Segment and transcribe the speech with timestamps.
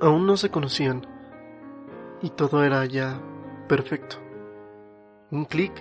[0.00, 1.06] Aún no se conocían
[2.22, 3.20] y todo era ya
[3.68, 4.16] perfecto.
[5.30, 5.72] Un clic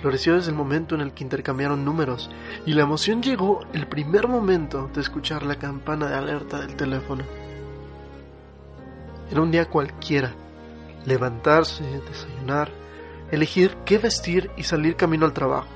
[0.00, 2.30] floreció desde el momento en el que intercambiaron números
[2.64, 7.24] y la emoción llegó el primer momento de escuchar la campana de alerta del teléfono.
[9.32, 10.32] Era un día cualquiera,
[11.04, 12.70] levantarse, desayunar,
[13.32, 15.66] elegir qué vestir y salir camino al trabajo.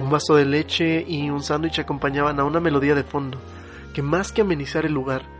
[0.00, 3.38] Un vaso de leche y un sándwich acompañaban a una melodía de fondo
[3.92, 5.37] que más que amenizar el lugar,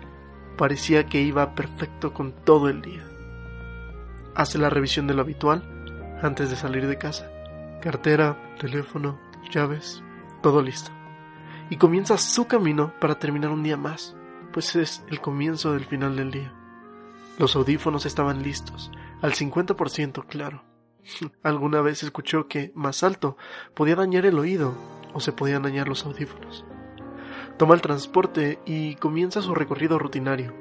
[0.59, 3.03] parecía que iba perfecto con todo el día.
[4.35, 5.63] Hace la revisión de lo habitual
[6.21, 7.31] antes de salir de casa.
[7.81, 9.19] Cartera, teléfono,
[9.51, 10.03] llaves,
[10.43, 10.91] todo listo.
[11.71, 14.17] Y comienza su camino para terminar un día más,
[14.53, 16.53] pues es el comienzo del final del día.
[17.39, 18.91] Los audífonos estaban listos,
[19.23, 20.65] al 50% claro.
[21.43, 23.37] Alguna vez escuchó que más alto
[23.75, 24.75] podía dañar el oído
[25.15, 26.65] o se podían dañar los audífonos.
[27.57, 30.53] Toma el transporte y comienza su recorrido rutinario.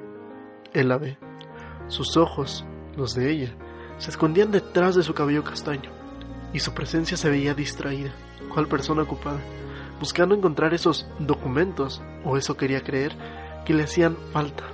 [0.72, 1.18] Él la ve.
[1.88, 2.64] Sus ojos,
[2.96, 3.54] los de ella,
[3.98, 5.90] se escondían detrás de su cabello castaño,
[6.52, 8.12] y su presencia se veía distraída,
[8.52, 9.40] cual persona ocupada,
[10.00, 13.12] buscando encontrar esos documentos, o eso quería creer,
[13.64, 14.64] que le hacían falta.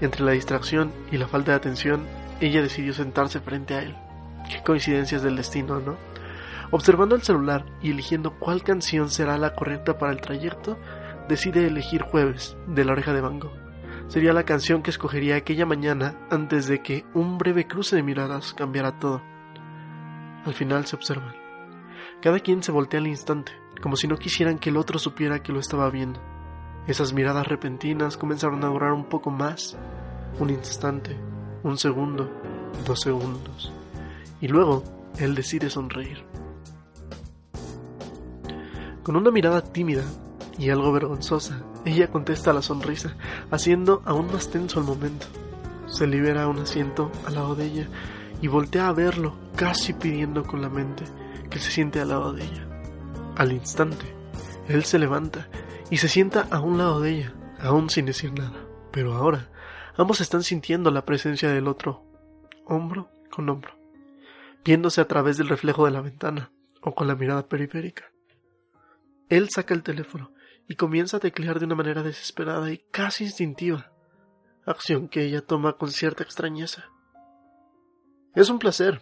[0.00, 2.06] Entre la distracción y la falta de atención,
[2.40, 3.96] ella decidió sentarse frente a él.
[4.50, 5.96] Qué coincidencias del destino, ¿no?
[6.72, 10.78] Observando el celular y eligiendo cuál canción será la correcta para el trayecto,
[11.28, 13.52] decide elegir Jueves de la oreja de Bango.
[14.08, 18.54] Sería la canción que escogería aquella mañana antes de que un breve cruce de miradas
[18.54, 19.22] cambiara todo.
[20.46, 21.34] Al final se observan.
[22.22, 23.52] Cada quien se voltea al instante,
[23.82, 26.20] como si no quisieran que el otro supiera que lo estaba viendo.
[26.86, 29.76] Esas miradas repentinas comenzaron a durar un poco más,
[30.38, 31.20] un instante,
[31.64, 32.30] un segundo,
[32.86, 33.70] dos segundos.
[34.40, 34.82] Y luego
[35.18, 36.31] él decide sonreír.
[39.02, 40.04] Con una mirada tímida
[40.58, 43.16] y algo vergonzosa, ella contesta la sonrisa,
[43.50, 45.26] haciendo aún más tenso el momento.
[45.86, 47.88] Se libera un asiento al lado de ella
[48.40, 51.04] y voltea a verlo, casi pidiendo con la mente
[51.50, 52.68] que se siente al lado de ella.
[53.36, 54.06] Al instante,
[54.68, 55.48] él se levanta
[55.90, 58.64] y se sienta a un lado de ella, aún sin decir nada.
[58.92, 59.50] Pero ahora,
[59.96, 62.04] ambos están sintiendo la presencia del otro,
[62.66, 63.72] hombro con hombro,
[64.64, 68.11] viéndose a través del reflejo de la ventana o con la mirada periférica.
[69.32, 70.30] Él saca el teléfono
[70.68, 73.90] y comienza a teclear de una manera desesperada y casi instintiva,
[74.66, 76.90] acción que ella toma con cierta extrañeza.
[78.34, 79.00] Es un placer.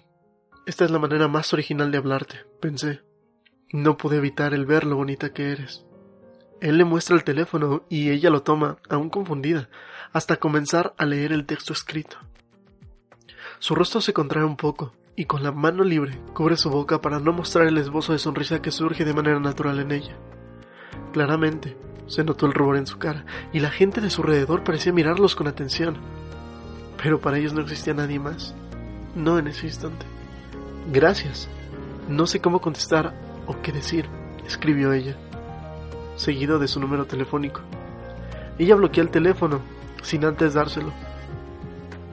[0.67, 3.03] Esta es la manera más original de hablarte, pensé.
[3.73, 5.85] No pude evitar el ver lo bonita que eres.
[6.61, 9.69] Él le muestra el teléfono y ella lo toma, aún confundida,
[10.13, 12.19] hasta comenzar a leer el texto escrito.
[13.59, 17.19] Su rostro se contrae un poco, y con la mano libre cubre su boca para
[17.19, 20.17] no mostrar el esbozo de sonrisa que surge de manera natural en ella.
[21.13, 21.77] Claramente,
[22.07, 25.37] se notó el rubor en su cara, y la gente de su alrededor parecía mirarlos
[25.37, 25.99] con atención.
[27.03, 28.55] Pero para ellos no existía nadie más.
[29.15, 30.07] No en ese instante.
[30.91, 31.51] Gracias.
[32.09, 33.13] No sé cómo contestar
[33.47, 34.07] o qué decir,
[34.47, 35.17] escribió ella,
[36.17, 37.61] seguido de su número telefónico.
[38.59, 39.61] Ella bloquea el teléfono,
[40.01, 40.95] sin antes dárselo.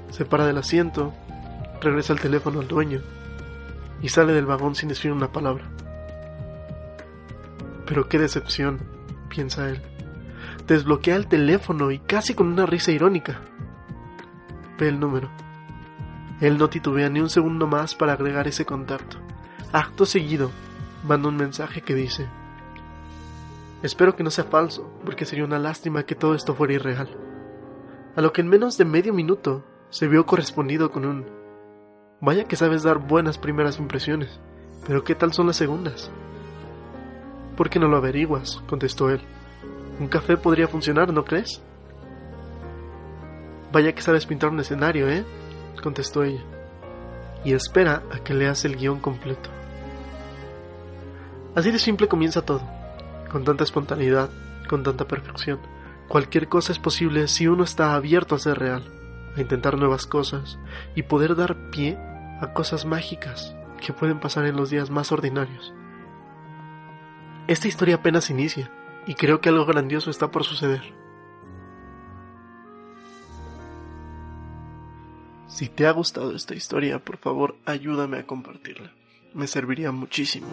[0.09, 1.13] Se para del asiento,
[1.81, 3.01] regresa el teléfono al dueño
[4.01, 5.65] y sale del vagón sin decir una palabra.
[7.85, 8.79] Pero qué decepción,
[9.29, 9.81] piensa él.
[10.67, 13.41] Desbloquea el teléfono y casi con una risa irónica.
[14.77, 15.29] Ve el número.
[16.41, 19.17] Él no titubea ni un segundo más para agregar ese contacto.
[19.71, 20.51] Acto seguido,
[21.07, 22.27] manda un mensaje que dice,
[23.83, 27.09] Espero que no sea falso, porque sería una lástima que todo esto fuera irreal.
[28.15, 31.36] A lo que en menos de medio minuto se vio correspondido con un
[32.19, 34.39] Vaya que sabes dar buenas primeras impresiones,
[34.87, 36.09] pero ¿qué tal son las segundas?
[37.55, 38.63] ¿Por qué no lo averiguas?
[38.67, 39.21] contestó él.
[39.99, 41.61] Un café podría funcionar, ¿no crees?
[43.71, 45.25] Vaya que sabes pintar un escenario, ¿eh?
[45.83, 46.43] contestó ella.
[47.45, 49.51] Y espera a que leas el guion completo.
[51.53, 52.63] Así de simple comienza todo,
[53.31, 54.31] con tanta espontaneidad,
[54.67, 55.59] con tanta perfección.
[56.07, 58.83] Cualquier cosa es posible si uno está abierto a ser real,
[59.35, 60.57] a intentar nuevas cosas
[60.95, 61.97] y poder dar pie
[62.41, 63.55] a cosas mágicas
[63.85, 65.73] que pueden pasar en los días más ordinarios.
[67.47, 68.71] Esta historia apenas inicia
[69.05, 70.81] y creo que algo grandioso está por suceder.
[75.47, 78.91] Si te ha gustado esta historia, por favor ayúdame a compartirla.
[79.33, 80.47] Me serviría muchísimo.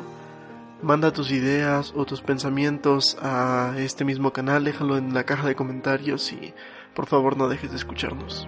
[0.82, 5.54] Manda tus ideas o tus pensamientos a este mismo canal, déjalo en la caja de
[5.54, 6.54] comentarios y
[6.94, 8.46] por favor no dejes de escucharnos.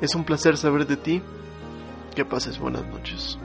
[0.00, 1.22] Es un placer saber de ti.
[2.16, 3.38] Que pases buenas noches.